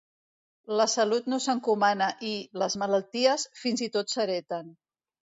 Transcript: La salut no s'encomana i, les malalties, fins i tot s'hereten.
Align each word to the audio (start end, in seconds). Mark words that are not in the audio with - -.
La 0.79 0.85
salut 0.93 1.25
no 1.33 1.37
s'encomana 1.43 2.07
i, 2.29 2.31
les 2.61 2.77
malalties, 2.83 3.43
fins 3.65 3.83
i 3.89 3.91
tot 3.99 4.15
s'hereten. 4.15 4.73